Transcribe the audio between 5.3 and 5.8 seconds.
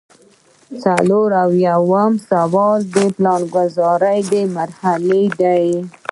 دي.